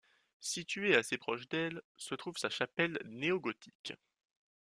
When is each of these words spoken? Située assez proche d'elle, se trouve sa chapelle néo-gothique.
Située 0.39 0.95
assez 0.95 1.19
proche 1.19 1.47
d'elle, 1.47 1.83
se 1.95 2.15
trouve 2.15 2.35
sa 2.35 2.49
chapelle 2.49 2.97
néo-gothique. 3.05 3.93